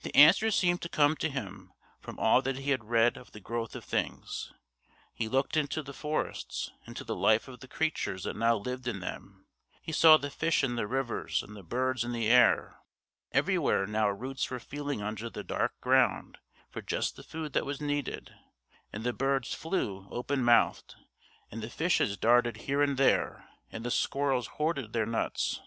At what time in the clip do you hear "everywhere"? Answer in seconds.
13.30-13.86